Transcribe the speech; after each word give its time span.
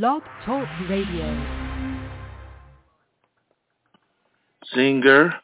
Blog 0.00 0.22
Talk 0.46 0.66
Radio. 0.88 1.26
Singer, 4.72 5.34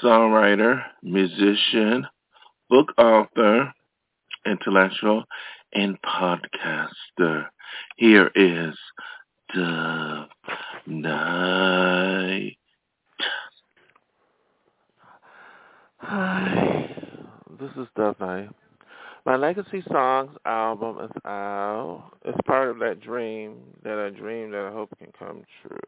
songwriter, 0.00 0.80
musician, 1.02 2.06
book 2.70 2.92
author, 2.96 3.74
intellectual, 4.46 5.24
and 5.72 5.98
podcaster. 6.02 7.46
Here 7.96 8.30
is 8.36 8.76
the 9.52 10.28
night. 10.86 12.56
Hi, 15.96 16.96
this 17.58 17.70
is 17.76 17.88
Dove 17.96 18.20
Night. 18.20 18.50
My 19.26 19.36
Legacy 19.36 19.82
Songs 19.90 20.36
album 20.44 20.98
is 21.02 21.10
out. 21.24 22.10
It's 22.26 22.36
part 22.44 22.68
of 22.68 22.78
that 22.80 23.00
dream, 23.00 23.56
that 23.82 23.98
I 23.98 24.10
dream 24.10 24.50
that 24.50 24.68
I 24.70 24.70
hope 24.70 24.90
can 24.98 25.12
come 25.18 25.44
true. 25.62 25.78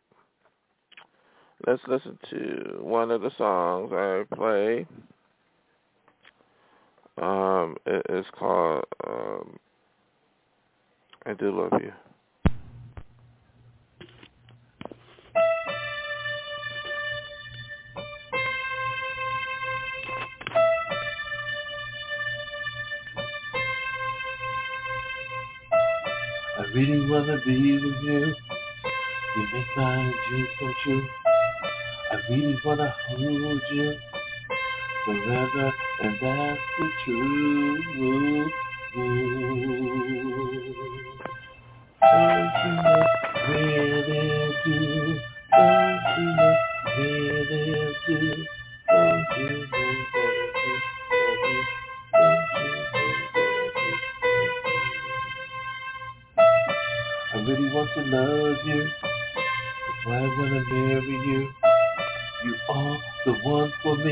Let's 1.66 1.83
listen 1.87 2.19
to 2.30 2.79
one 2.80 3.10
of 3.10 3.20
the 3.20 3.30
songs 3.37 3.93
I 3.93 4.24
play. 4.34 4.87
Um, 7.20 7.77
it 7.84 8.07
is 8.09 8.24
called 8.38 8.84
um, 9.07 9.59
I 11.27 11.34
Do 11.34 11.51
Love 11.51 11.82
You. 11.82 11.93
I 26.59 26.62
really 26.73 27.10
wanna 27.10 27.37
be 27.45 27.73
with 27.74 28.02
you. 28.02 28.34
You 29.37 29.42
make 29.52 29.77
my 29.77 30.12
dreams 30.28 30.48
come 30.59 30.74
true. 30.82 31.06
I 32.12 32.15
really 32.30 32.59
wanna 32.65 32.95
hold 33.09 33.62
you 33.73 33.99
forever, 35.04 35.74
and 36.02 36.18
that's 36.18 36.60
the 36.79 36.90
truth. 37.04 38.52
Don't 42.02 42.54
you 42.65 42.74
really 43.49 44.54
do. 44.65 44.85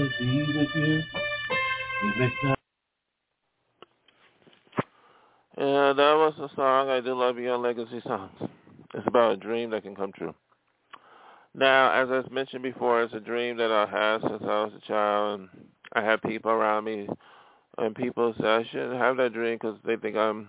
really 0.00 0.46
be 0.46 0.58
with 0.58 0.68
you. 0.74 1.02
You 2.02 2.12
make 2.18 2.32
my 2.42 2.54
Yeah, 5.58 5.92
that 5.92 6.14
was 6.14 6.34
the 6.38 6.48
song 6.56 6.88
I 6.88 7.00
Do 7.00 7.14
Love 7.14 7.38
You 7.38 7.50
on 7.50 7.62
Legacy 7.62 8.00
Songs. 8.06 8.30
It's 8.94 9.06
about 9.06 9.32
a 9.32 9.36
dream 9.36 9.70
that 9.70 9.82
can 9.82 9.94
come 9.94 10.12
true. 10.12 10.34
Now, 11.54 11.92
as 11.92 12.08
I 12.10 12.32
mentioned 12.32 12.62
before, 12.62 13.02
it's 13.02 13.12
a 13.12 13.20
dream 13.20 13.56
that 13.58 13.70
I 13.70 13.86
had 13.86 14.22
since 14.22 14.42
I 14.42 14.64
was 14.64 14.72
a 14.76 14.86
child, 14.86 15.40
and 15.40 15.48
I 15.92 16.02
have 16.02 16.22
people 16.22 16.50
around 16.50 16.84
me, 16.84 17.08
and 17.76 17.94
people 17.94 18.34
say 18.40 18.46
I 18.46 18.64
shouldn't 18.70 18.98
have 18.98 19.16
that 19.18 19.32
dream 19.32 19.58
because 19.60 19.78
they 19.84 19.96
think 19.96 20.16
I'm, 20.16 20.48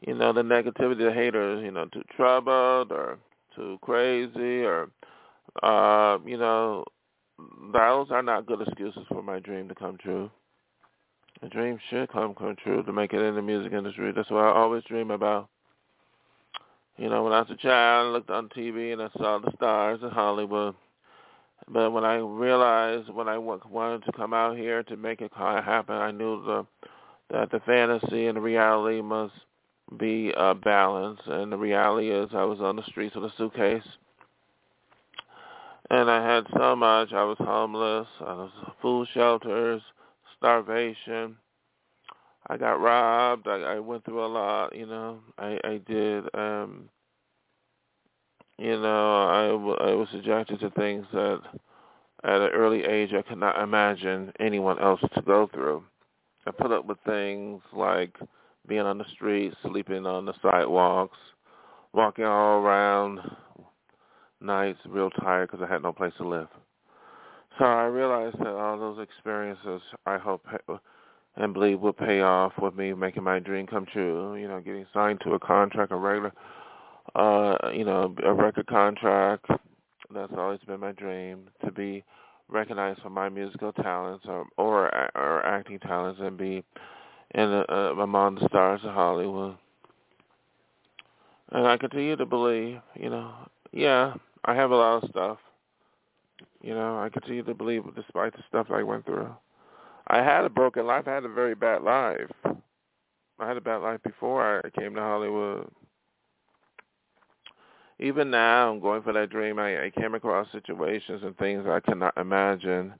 you 0.00 0.14
know, 0.14 0.32
the 0.32 0.42
negativity, 0.42 0.98
the 0.98 1.12
haters, 1.12 1.62
you 1.62 1.72
know, 1.72 1.86
too 1.86 2.02
troubled 2.16 2.92
or 2.92 3.18
too 3.54 3.78
crazy 3.82 4.62
or, 4.64 4.90
uh, 5.62 6.18
you 6.24 6.38
know, 6.38 6.84
those 7.72 8.08
are 8.10 8.22
not 8.22 8.46
good 8.46 8.60
excuses 8.60 9.04
for 9.08 9.22
my 9.22 9.40
dream 9.40 9.68
to 9.68 9.74
come 9.74 9.96
true. 9.98 10.30
A 11.42 11.48
dream 11.48 11.78
should 11.90 12.10
come 12.10 12.34
come 12.34 12.56
true 12.56 12.82
to 12.82 12.92
make 12.92 13.12
it 13.12 13.20
in 13.20 13.34
the 13.34 13.42
music 13.42 13.72
industry. 13.72 14.12
That's 14.12 14.30
what 14.30 14.44
I 14.44 14.52
always 14.52 14.84
dream 14.84 15.10
about. 15.10 15.48
You 16.96 17.08
know, 17.08 17.24
when 17.24 17.32
I 17.32 17.40
was 17.40 17.50
a 17.50 17.56
child, 17.56 18.06
I 18.06 18.10
looked 18.10 18.30
on 18.30 18.48
TV 18.50 18.92
and 18.92 19.02
I 19.02 19.08
saw 19.18 19.38
the 19.38 19.52
stars 19.56 20.00
in 20.02 20.10
Hollywood. 20.10 20.76
But 21.66 21.90
when 21.90 22.04
I 22.04 22.16
realized 22.16 23.08
when 23.08 23.28
I 23.28 23.38
wanted 23.38 24.04
to 24.04 24.12
come 24.12 24.32
out 24.32 24.56
here 24.56 24.82
to 24.84 24.96
make 24.96 25.20
it 25.20 25.32
happen, 25.34 25.96
I 25.96 26.10
knew 26.12 26.44
the 26.44 26.66
that 27.30 27.50
the 27.50 27.60
fantasy 27.60 28.26
and 28.26 28.36
the 28.36 28.40
reality 28.40 29.00
must 29.00 29.32
be 29.98 30.32
uh, 30.36 30.54
balanced. 30.54 31.26
And 31.26 31.50
the 31.50 31.56
reality 31.56 32.10
is, 32.10 32.30
I 32.32 32.44
was 32.44 32.60
on 32.60 32.76
the 32.76 32.84
streets 32.84 33.14
with 33.14 33.24
a 33.24 33.32
suitcase, 33.36 33.82
and 36.00 36.10
I 36.10 36.34
had 36.34 36.46
so 36.56 36.76
much. 36.76 37.12
I 37.12 37.24
was 37.24 37.36
homeless. 37.40 38.08
I 38.20 38.34
was 38.34 38.50
food 38.82 39.08
shelters, 39.14 39.82
starvation. 40.36 41.36
I 42.48 42.56
got 42.58 42.80
robbed. 42.80 43.48
I, 43.48 43.60
I 43.76 43.78
went 43.80 44.04
through 44.04 44.24
a 44.24 44.28
lot. 44.28 44.76
You 44.76 44.86
know, 44.86 45.20
I 45.38 45.58
I 45.64 45.80
did. 45.86 46.24
um 46.34 46.88
You 48.58 48.80
know, 48.80 49.24
I, 49.80 49.90
I 49.90 49.94
was 49.94 50.08
subjected 50.12 50.60
to 50.60 50.70
things 50.70 51.06
that 51.12 51.40
at 52.24 52.40
an 52.40 52.50
early 52.54 52.84
age 52.84 53.12
I 53.12 53.22
could 53.22 53.38
not 53.38 53.60
imagine 53.62 54.32
anyone 54.40 54.78
else 54.80 55.00
to 55.14 55.22
go 55.22 55.48
through. 55.52 55.84
I 56.46 56.50
put 56.52 56.72
up 56.72 56.86
with 56.86 56.98
things 57.06 57.62
like 57.72 58.16
being 58.68 58.82
on 58.82 58.98
the 58.98 59.06
streets, 59.14 59.56
sleeping 59.62 60.06
on 60.06 60.26
the 60.26 60.34
sidewalks, 60.42 61.18
walking 61.92 62.24
all 62.24 62.60
around 62.60 63.20
nights 64.44 64.78
real 64.86 65.10
tired 65.10 65.50
because 65.50 65.64
I 65.66 65.72
had 65.72 65.82
no 65.82 65.92
place 65.92 66.12
to 66.18 66.28
live. 66.28 66.48
So 67.58 67.64
I 67.64 67.84
realized 67.84 68.38
that 68.40 68.48
all 68.48 68.78
those 68.78 68.98
experiences, 68.98 69.80
I 70.06 70.18
hope 70.18 70.44
and 71.36 71.52
believe 71.52 71.80
will 71.80 71.92
pay 71.92 72.20
off 72.20 72.52
with 72.60 72.74
me 72.74 72.92
making 72.94 73.22
my 73.22 73.38
dream 73.38 73.66
come 73.66 73.86
true. 73.86 74.36
You 74.36 74.48
know, 74.48 74.60
getting 74.60 74.86
signed 74.92 75.20
to 75.24 75.34
a 75.34 75.38
contract, 75.38 75.92
a 75.92 75.96
regular, 75.96 76.32
uh, 77.14 77.70
you 77.72 77.84
know, 77.84 78.14
a 78.24 78.32
record 78.32 78.66
contract. 78.66 79.46
That's 80.12 80.32
always 80.36 80.60
been 80.66 80.80
my 80.80 80.92
dream 80.92 81.48
to 81.64 81.72
be 81.72 82.04
recognized 82.48 83.00
for 83.02 83.10
my 83.10 83.28
musical 83.28 83.72
talents 83.72 84.26
or 84.28 84.46
or, 84.56 84.86
or 85.16 85.44
acting 85.46 85.78
talents 85.80 86.20
and 86.22 86.36
be 86.36 86.62
in 87.34 87.64
uh, 87.68 87.94
among 87.98 88.36
the 88.36 88.46
stars 88.48 88.80
of 88.84 88.94
Hollywood. 88.94 89.56
And 91.50 91.66
I 91.66 91.76
continue 91.76 92.16
to 92.16 92.26
believe, 92.26 92.80
you 92.94 93.10
know, 93.10 93.32
yeah, 93.72 94.14
I 94.44 94.54
have 94.54 94.70
a 94.70 94.76
lot 94.76 95.02
of 95.02 95.10
stuff. 95.10 95.38
You 96.62 96.74
know, 96.74 96.98
I 96.98 97.08
continue 97.08 97.42
to 97.44 97.54
believe 97.54 97.84
despite 97.94 98.32
the 98.32 98.42
stuff 98.48 98.68
I 98.70 98.82
went 98.82 99.06
through. 99.06 99.34
I 100.06 100.18
had 100.18 100.44
a 100.44 100.50
broken 100.50 100.86
life. 100.86 101.04
I 101.06 101.14
had 101.14 101.24
a 101.24 101.28
very 101.28 101.54
bad 101.54 101.82
life. 101.82 102.30
I 103.38 103.48
had 103.48 103.56
a 103.56 103.62
bad 103.62 103.78
life 103.78 104.02
before 104.02 104.62
I 104.64 104.70
came 104.70 104.94
to 104.94 105.00
Hollywood. 105.00 105.70
Even 108.00 108.30
now, 108.30 108.70
I'm 108.70 108.80
going 108.80 109.02
for 109.02 109.12
that 109.12 109.30
dream. 109.30 109.58
I, 109.58 109.84
I 109.84 109.90
came 109.90 110.14
across 110.14 110.48
situations 110.52 111.22
and 111.22 111.36
things 111.38 111.64
I 111.66 111.80
could 111.80 111.98
not 111.98 112.16
imagine 112.16 112.94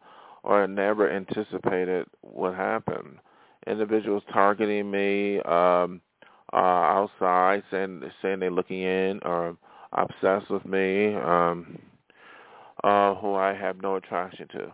or 0.44 0.66
never 0.66 1.10
anticipated 1.10 2.06
would 2.22 2.54
happen. 2.54 3.18
Individuals 3.66 4.22
targeting 4.32 4.90
me 4.90 5.40
um, 5.40 6.00
uh, 6.52 6.56
outside, 6.56 7.62
saying 7.70 8.02
saying 8.22 8.40
they're 8.40 8.50
looking 8.50 8.82
in, 8.82 9.20
or 9.24 9.56
obsessed 9.94 10.50
with 10.50 10.64
me, 10.64 11.14
um, 11.14 11.78
uh, 12.82 13.14
who 13.14 13.34
I 13.34 13.54
have 13.54 13.80
no 13.82 13.96
attraction 13.96 14.48
to. 14.48 14.72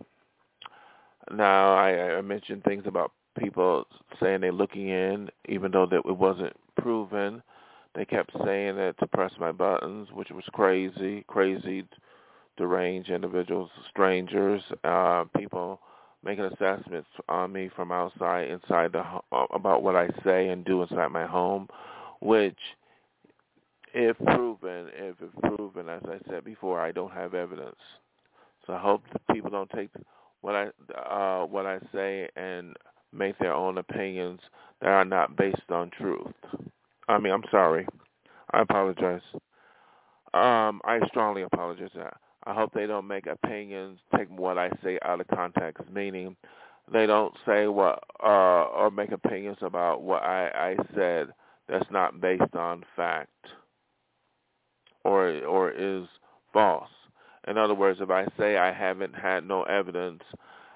Now, 1.31 1.73
I, 1.73 2.17
I 2.17 2.21
mentioned 2.21 2.63
things 2.63 2.83
about 2.85 3.11
people 3.39 3.85
saying 4.21 4.41
they're 4.41 4.51
looking 4.51 4.89
in, 4.89 5.29
even 5.47 5.71
though 5.71 5.85
that 5.85 6.01
it 6.05 6.17
wasn't 6.17 6.53
proven. 6.79 7.41
They 7.95 8.05
kept 8.05 8.31
saying 8.45 8.77
that 8.77 8.95
to 8.99 9.07
press 9.07 9.31
my 9.39 9.51
buttons, 9.51 10.09
which 10.13 10.29
was 10.31 10.43
crazy, 10.53 11.23
crazy, 11.27 11.85
deranged 12.57 13.09
individuals, 13.09 13.69
strangers, 13.89 14.61
uh, 14.83 15.25
people 15.37 15.79
making 16.23 16.45
assessments 16.45 17.09
on 17.29 17.51
me 17.51 17.69
from 17.75 17.91
outside, 17.91 18.47
inside 18.49 18.91
the 18.91 18.99
uh, 19.31 19.45
about 19.53 19.83
what 19.83 19.95
I 19.95 20.07
say 20.23 20.49
and 20.49 20.63
do 20.63 20.81
inside 20.83 21.07
my 21.07 21.25
home, 21.25 21.67
which, 22.21 22.57
if 23.93 24.17
proven, 24.17 24.87
if 24.93 25.15
it's 25.21 25.55
proven, 25.55 25.89
as 25.89 26.01
I 26.05 26.19
said 26.29 26.43
before, 26.43 26.79
I 26.79 26.91
don't 26.91 27.11
have 27.11 27.33
evidence. 27.33 27.75
So 28.65 28.73
I 28.73 28.79
hope 28.79 29.03
people 29.33 29.49
don't 29.49 29.69
take 29.71 29.89
what 30.41 30.55
I 30.55 30.67
uh, 30.97 31.45
what 31.45 31.65
I 31.65 31.79
say 31.93 32.27
and 32.35 32.75
make 33.13 33.37
their 33.39 33.53
own 33.53 33.77
opinions 33.77 34.39
that 34.81 34.89
are 34.89 35.05
not 35.05 35.35
based 35.35 35.69
on 35.69 35.91
truth. 35.91 36.27
I 37.07 37.19
mean, 37.19 37.33
I'm 37.33 37.43
sorry. 37.51 37.87
I 38.51 38.61
apologize. 38.61 39.21
Um, 40.33 40.81
I 40.85 40.99
strongly 41.07 41.41
apologize. 41.43 41.89
I 42.43 42.53
hope 42.53 42.71
they 42.73 42.87
don't 42.87 43.07
make 43.07 43.27
opinions, 43.27 43.99
take 44.17 44.29
what 44.29 44.57
I 44.57 44.69
say 44.83 44.97
out 45.03 45.21
of 45.21 45.27
context, 45.27 45.83
meaning 45.91 46.35
they 46.91 47.05
don't 47.05 47.33
say 47.45 47.67
what 47.67 48.03
uh, 48.23 48.63
or 48.63 48.89
make 48.91 49.11
opinions 49.11 49.57
about 49.61 50.01
what 50.01 50.23
I, 50.23 50.75
I 50.77 50.95
said 50.95 51.27
that's 51.67 51.89
not 51.91 52.19
based 52.19 52.55
on 52.55 52.83
fact 52.95 53.29
or 55.03 55.43
or 55.45 55.71
is 55.71 56.07
false. 56.53 56.89
In 57.47 57.57
other 57.57 57.75
words, 57.75 57.99
if 58.01 58.09
I 58.09 58.25
say 58.37 58.57
I 58.57 58.71
haven't 58.73 59.15
had 59.15 59.47
no 59.47 59.63
evidence, 59.63 60.23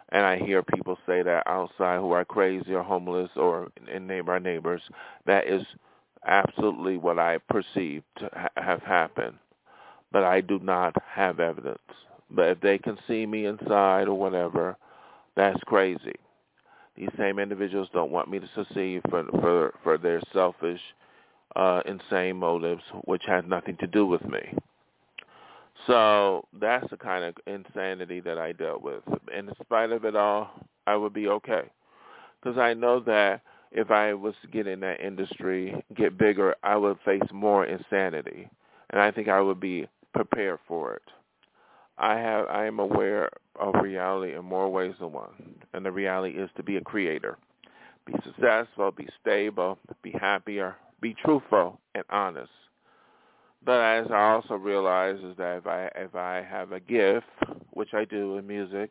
and 0.10 0.25
I 0.25 0.38
hear 0.38 0.63
people 0.63 0.98
say 1.06 1.24
that 1.24 1.44
outside 1.48 2.00
who 2.00 2.12
are 2.12 2.25
crazy 2.25 2.74
or 2.74 2.83
homeless 2.83 3.31
or 3.36 3.69
in 3.94 4.07
neighbor 4.07 4.39
neighbors, 4.39 4.81
that 5.25 5.48
is 5.48 5.63
absolutely 6.25 6.98
what 6.98 7.19
I 7.19 7.38
perceive 7.50 8.04
to 8.18 8.30
ha- 8.33 8.50
have 8.57 8.81
happened 8.81 9.38
but 10.12 10.24
I 10.24 10.42
do 10.42 10.60
not 10.60 10.95
have 11.06 11.42
evidence. 11.42 11.80
But 12.31 12.48
if 12.50 12.62
they 12.62 12.77
can 12.77 12.98
see 13.07 13.25
me 13.25 13.45
inside 13.45 14.07
or 14.07 14.13
whatever, 14.18 14.77
that's 15.36 15.60
crazy. 15.66 16.16
These 16.95 17.10
same 17.18 17.39
individuals 17.39 17.89
don't 17.94 18.12
want 18.12 18.30
me 18.30 18.39
to 18.39 18.50
succeed 18.56 19.01
for 19.10 19.25
for 19.42 19.74
for 19.83 19.98
their 19.98 20.22
selfish, 20.31 20.80
uh, 21.56 21.81
insane 21.86 22.38
motives, 22.38 22.84
which 23.06 23.24
has 23.28 23.44
nothing 23.48 23.78
to 23.78 23.88
do 23.88 24.06
with 24.06 24.24
me. 24.25 24.54
So 25.88 26.48
that's 26.60 26.90
the 26.90 26.98
kind 26.98 27.24
of 27.24 27.36
insanity 27.48 28.19
that 28.22 28.38
I 28.38 28.54
dealt 28.54 28.81
with. 28.81 29.04
And 29.34 29.50
in 29.50 29.56
spite 29.62 29.92
of 29.92 30.06
it 30.06 30.16
all, 30.16 30.50
I 30.88 30.96
would 30.96 31.13
be 31.13 31.28
okay, 31.28 31.63
because 32.42 32.57
I 32.57 32.74
know 32.74 33.00
that 33.02 33.42
if 33.72 33.92
I 33.92 34.13
was 34.13 34.34
to 34.42 34.48
get 34.48 34.68
in 34.68 34.80
that 34.81 35.02
industry, 35.02 35.84
get 35.96 36.18
bigger, 36.18 36.56
I 36.63 36.78
would 36.78 36.98
face 37.04 37.22
more 37.31 37.66
insanity, 37.66 38.50
and 38.90 39.01
I 39.01 39.12
think 39.12 39.28
I 39.28 39.42
would 39.42 39.60
be 39.60 39.88
prepared 40.13 40.60
for 40.68 40.94
it. 40.94 41.01
I 41.98 42.18
have 42.18 42.48
I 42.48 42.66
am 42.66 42.80
aware 42.80 43.30
of 43.60 43.75
reality 43.81 44.36
in 44.36 44.46
more 44.46 44.69
ways 44.69 44.96
than 45.00 45.12
one, 45.12 45.56
and 45.74 45.86
the 45.86 45.92
reality 45.92 46.38
is 46.38 46.50
to 46.58 46.63
be 46.63 46.78
a 46.78 46.81
creator, 46.81 47.38
be 48.06 48.13
successful, 48.24 48.92
be 48.92 49.08
stable, 49.22 49.78
be 50.01 50.12
happier, 50.12 50.75
be 51.06 51.13
truthful 51.24 51.80
and 51.94 52.04
honest. 52.10 52.50
But 53.63 53.80
as 53.80 54.07
I 54.12 54.31
also 54.31 54.56
realize 54.56 55.19
is 55.19 55.38
that 55.38 55.57
if 55.57 55.68
I 55.68 55.90
if 55.96 56.16
I 56.16 56.44
have 56.50 56.72
a 56.72 56.80
gift, 56.80 57.28
which 57.74 57.94
I 57.94 58.06
do 58.06 58.38
in 58.38 58.48
music, 58.48 58.90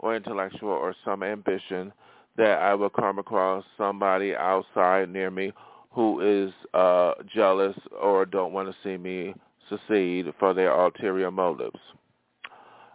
or 0.00 0.16
intellectual, 0.16 0.70
or 0.70 0.96
some 1.04 1.22
ambition, 1.22 1.92
that 2.36 2.58
I 2.58 2.74
will 2.74 2.90
come 2.90 3.20
across 3.20 3.64
somebody 3.78 4.34
outside 4.34 5.08
near 5.08 5.30
me 5.30 5.52
who 5.92 6.20
is 6.20 6.52
uh, 6.74 7.12
jealous 7.32 7.76
or 8.02 8.26
don't 8.26 8.52
want 8.52 8.68
to 8.68 8.76
see 8.82 8.96
me 8.96 9.32
succeed 9.68 10.26
for 10.40 10.54
their 10.54 10.72
ulterior 10.72 11.30
motives. 11.30 11.78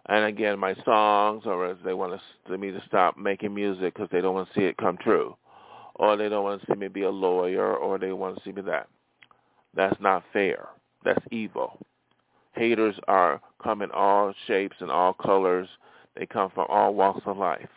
And 0.07 0.25
again, 0.25 0.59
my 0.59 0.75
songs, 0.83 1.43
or 1.45 1.65
as 1.65 1.77
they 1.85 1.93
want 1.93 2.19
to, 2.47 2.57
me 2.57 2.71
to 2.71 2.83
stop 2.87 3.17
making 3.17 3.53
music 3.53 3.93
because 3.93 4.09
they 4.11 4.19
don't 4.19 4.35
want 4.35 4.49
to 4.51 4.59
see 4.59 4.65
it 4.65 4.75
come 4.75 4.97
true, 4.97 5.37
or 5.99 6.17
they 6.17 6.29
don't 6.29 6.43
want 6.43 6.61
to 6.61 6.67
see 6.67 6.79
me 6.79 6.87
be 6.87 7.03
a 7.03 7.09
lawyer, 7.09 7.75
or 7.75 7.99
they 7.99 8.11
want 8.11 8.35
to 8.35 8.43
see 8.43 8.51
me 8.51 8.63
that. 8.63 8.87
That's 9.75 9.99
not 10.01 10.23
fair. 10.33 10.69
That's 11.05 11.23
evil. 11.31 11.77
Haters 12.53 12.95
are 13.07 13.39
come 13.61 13.83
in 13.83 13.91
all 13.91 14.33
shapes 14.47 14.77
and 14.79 14.89
all 14.89 15.13
colors. 15.13 15.67
They 16.15 16.25
come 16.25 16.49
from 16.49 16.65
all 16.67 16.95
walks 16.95 17.21
of 17.27 17.37
life. 17.37 17.69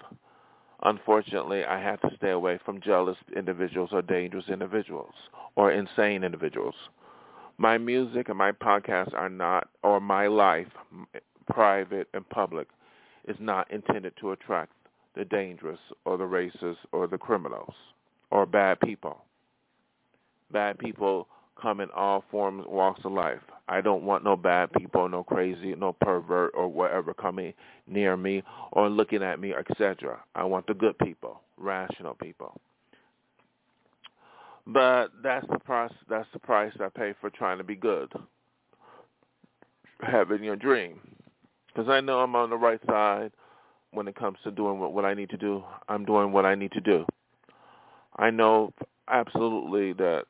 Unfortunately, 0.84 1.64
I 1.64 1.78
have 1.78 2.00
to 2.00 2.10
stay 2.16 2.30
away 2.30 2.58
from 2.64 2.80
jealous 2.80 3.19
individuals 3.36 3.90
or 3.92 4.00
dangerous 4.00 4.48
individuals 4.48 5.12
or 5.54 5.70
insane 5.70 6.25
individuals 6.25 6.75
my 7.58 7.78
music 7.78 8.28
and 8.28 8.38
my 8.38 8.52
podcasts 8.52 9.14
are 9.14 9.28
not, 9.28 9.68
or 9.82 10.00
my 10.00 10.26
life, 10.26 10.66
private 11.48 12.08
and 12.14 12.28
public, 12.28 12.68
is 13.28 13.36
not 13.38 13.70
intended 13.70 14.12
to 14.20 14.32
attract 14.32 14.72
the 15.14 15.25
dangerous 15.25 15.78
or 16.04 16.16
the 16.16 16.25
racist 16.25 16.78
or 16.90 17.06
the 17.06 17.18
criminals 17.18 17.75
or 18.32 18.46
bad 18.46 18.81
people. 18.81 19.19
Bad 20.50 20.79
people 20.79 21.29
come 21.61 21.81
in 21.81 21.90
all 21.90 22.25
forms, 22.31 22.64
walks 22.67 23.02
of 23.05 23.12
life. 23.12 23.40
I 23.69 23.81
don't 23.81 24.02
want 24.05 24.25
no 24.25 24.37
bad 24.37 24.73
people, 24.73 25.08
no 25.08 25.23
crazy, 25.23 25.75
no 25.76 25.93
pervert 25.93 26.52
or 26.55 26.67
whatever 26.67 27.14
coming 27.14 27.52
near 27.87 28.17
me 28.17 28.43
or 28.73 28.88
looking 28.88 29.23
at 29.23 29.38
me, 29.38 29.52
etc. 29.52 30.19
I 30.34 30.44
want 30.44 30.67
the 30.67 30.75
good 30.75 30.99
people, 30.99 31.43
rational 31.58 32.14
people. 32.14 32.58
But 34.67 35.08
that's 35.23 35.46
the 35.52 35.58
price. 35.58 35.93
That's 36.08 36.28
the 36.32 36.38
price 36.38 36.73
I 36.81 36.88
pay 36.88 37.14
for 37.20 37.31
trying 37.31 37.58
to 37.58 37.64
be 37.64 37.76
good, 37.76 38.11
having 40.00 40.43
your 40.43 40.56
dream. 40.56 41.00
Because 41.69 41.88
I 41.88 42.00
know 42.00 42.20
I'm 42.20 42.35
on 42.35 42.50
the 42.50 42.56
right 42.56 42.81
side 42.87 43.32
when 43.93 44.08
it 44.08 44.17
comes 44.17 44.38
to 44.44 44.50
doing 44.50 44.78
what, 44.78 44.93
what 44.93 45.05
I 45.05 45.14
need 45.14 45.31
to 45.31 45.37
do. 45.37 45.62
I'm 45.88 46.05
doing 46.05 46.32
what 46.32 46.46
I 46.46 46.55
need 46.55 46.73
to 46.73 46.81
do. 46.81 47.05
I 48.22 48.30
know 48.30 48.72
absolutely 49.08 49.94
that 49.94 50.26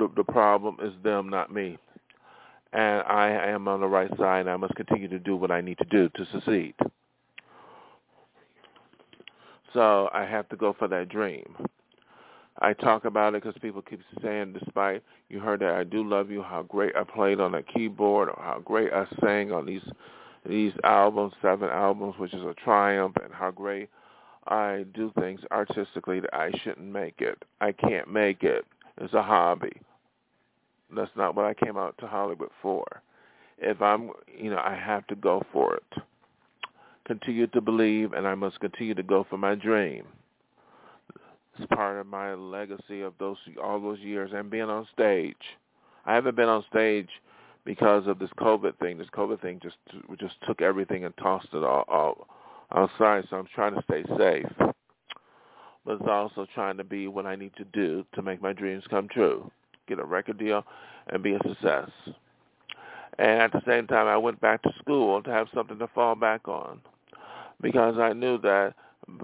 the, 0.00 0.10
the 0.16 0.24
problem 0.24 0.78
is 0.82 0.92
them, 1.04 1.28
not 1.28 1.54
me. 1.54 1.78
And 2.72 3.02
I 3.02 3.28
am 3.30 3.68
on 3.68 3.80
the 3.80 3.86
right 3.86 4.10
side, 4.18 4.40
and 4.40 4.50
I 4.50 4.56
must 4.56 4.74
continue 4.74 5.06
to 5.06 5.20
do 5.20 5.36
what 5.36 5.52
I 5.52 5.60
need 5.60 5.78
to 5.78 5.84
do 5.84 6.08
to 6.08 6.26
succeed. 6.32 6.74
So 9.72 10.10
I 10.12 10.24
have 10.24 10.48
to 10.48 10.56
go 10.56 10.74
for 10.76 10.88
that 10.88 11.08
dream. 11.08 11.56
I 12.60 12.72
talk 12.72 13.04
about 13.04 13.34
it 13.34 13.44
because 13.44 13.58
people 13.62 13.80
keep 13.80 14.00
saying, 14.20 14.54
despite 14.54 15.04
you 15.28 15.38
heard 15.38 15.60
that 15.60 15.74
I 15.74 15.84
do 15.84 16.02
love 16.02 16.32
you, 16.32 16.42
how 16.42 16.62
great 16.62 16.96
I 16.96 17.04
played 17.04 17.38
on 17.38 17.52
that 17.52 17.72
keyboard, 17.72 18.28
or 18.28 18.42
how 18.42 18.60
great 18.64 18.92
I 18.92 19.06
sang 19.24 19.52
on 19.52 19.66
these 19.66 19.88
these 20.48 20.72
albums, 20.82 21.34
seven 21.42 21.68
albums, 21.68 22.14
which 22.18 22.34
is 22.34 22.42
a 22.42 22.54
triumph, 22.54 23.14
and 23.22 23.32
how 23.32 23.52
great 23.52 23.88
I 24.48 24.84
do 24.94 25.12
things 25.18 25.40
artistically 25.50 26.20
that 26.20 26.34
I 26.34 26.50
shouldn't 26.62 26.86
make 26.86 27.20
it. 27.20 27.44
I 27.60 27.72
can't 27.72 28.10
make 28.10 28.42
it. 28.42 28.64
It's 29.00 29.14
a 29.14 29.22
hobby. 29.22 29.80
That's 30.94 31.10
not 31.16 31.34
what 31.34 31.44
I 31.44 31.54
came 31.54 31.76
out 31.76 31.96
to 31.98 32.06
Hollywood 32.06 32.50
for. 32.62 33.02
If 33.58 33.82
I'm, 33.82 34.10
you 34.26 34.50
know, 34.50 34.58
I 34.58 34.74
have 34.74 35.06
to 35.08 35.14
go 35.16 35.42
for 35.52 35.74
it. 35.76 36.02
Continue 37.06 37.46
to 37.48 37.60
believe, 37.60 38.12
and 38.12 38.26
I 38.26 38.34
must 38.34 38.60
continue 38.60 38.94
to 38.94 39.02
go 39.02 39.26
for 39.28 39.38
my 39.38 39.54
dream. 39.54 40.04
It's 41.58 41.66
part 41.74 41.98
of 41.98 42.06
my 42.06 42.34
legacy 42.34 43.02
of 43.02 43.14
those 43.18 43.36
all 43.62 43.80
those 43.80 43.98
years 43.98 44.30
and 44.34 44.50
being 44.50 44.64
on 44.64 44.86
stage. 44.92 45.36
I 46.06 46.14
haven't 46.14 46.36
been 46.36 46.48
on 46.48 46.64
stage 46.70 47.08
because 47.64 48.06
of 48.06 48.18
this 48.18 48.30
COVID 48.38 48.78
thing. 48.78 48.96
This 48.98 49.08
COVID 49.14 49.40
thing 49.40 49.60
just 49.62 49.76
just 50.20 50.36
took 50.46 50.62
everything 50.62 51.04
and 51.04 51.16
tossed 51.16 51.48
it 51.52 51.64
all, 51.64 51.84
all 51.88 52.28
outside. 52.74 53.24
So 53.30 53.36
I'm 53.36 53.48
trying 53.54 53.74
to 53.74 53.82
stay 53.82 54.04
safe, 54.16 54.52
but 55.84 55.92
it's 55.94 56.08
also 56.08 56.46
trying 56.54 56.76
to 56.78 56.84
be 56.84 57.08
what 57.08 57.26
I 57.26 57.36
need 57.36 57.52
to 57.56 57.64
do 57.64 58.04
to 58.14 58.22
make 58.22 58.42
my 58.42 58.52
dreams 58.52 58.84
come 58.88 59.08
true. 59.08 59.50
Get 59.88 59.98
a 59.98 60.04
record 60.04 60.38
deal 60.38 60.64
and 61.08 61.22
be 61.22 61.34
a 61.34 61.38
success. 61.48 61.90
And 63.18 63.42
at 63.42 63.52
the 63.52 63.62
same 63.66 63.86
time, 63.86 64.06
I 64.06 64.16
went 64.16 64.40
back 64.40 64.62
to 64.62 64.72
school 64.78 65.22
to 65.22 65.30
have 65.30 65.48
something 65.54 65.78
to 65.78 65.88
fall 65.88 66.14
back 66.14 66.46
on 66.46 66.80
because 67.60 67.98
I 67.98 68.12
knew 68.12 68.38
that 68.38 68.74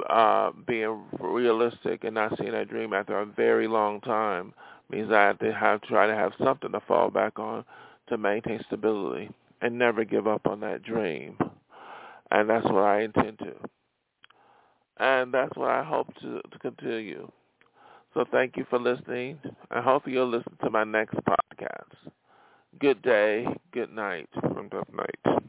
uh, 0.08 0.50
being 0.66 1.04
realistic 1.20 2.04
and 2.04 2.14
not 2.14 2.36
seeing 2.38 2.52
that 2.52 2.68
dream 2.68 2.92
after 2.92 3.18
a 3.18 3.26
very 3.26 3.68
long 3.68 4.00
time 4.00 4.52
means 4.90 5.12
I 5.12 5.22
have 5.22 5.38
to 5.40 5.52
have 5.52 5.82
try 5.82 6.06
to 6.06 6.14
have 6.14 6.32
something 6.42 6.72
to 6.72 6.80
fall 6.80 7.10
back 7.10 7.38
on 7.38 7.64
to 8.08 8.18
maintain 8.18 8.60
stability 8.66 9.30
and 9.60 9.78
never 9.78 10.04
give 10.04 10.26
up 10.26 10.46
on 10.46 10.60
that 10.60 10.82
dream. 10.82 11.36
And 12.30 12.48
that's 12.48 12.64
what 12.66 12.82
I 12.84 13.02
intend 13.02 13.38
to. 13.40 13.54
And 14.98 15.32
that's 15.32 15.56
what 15.56 15.70
I 15.70 15.82
hope 15.82 16.14
to, 16.20 16.40
to 16.50 16.58
continue. 16.58 17.30
So 18.14 18.24
thank 18.30 18.56
you 18.56 18.64
for 18.70 18.78
listening. 18.78 19.38
I 19.70 19.80
hope 19.80 20.06
you'll 20.06 20.28
listen 20.28 20.56
to 20.62 20.70
my 20.70 20.84
next 20.84 21.14
podcast. 21.16 22.10
good 22.78 23.02
day, 23.02 23.46
good 23.72 23.90
night 23.92 24.28
from 24.40 24.68
Dove 24.68 24.92
Night. 24.92 25.44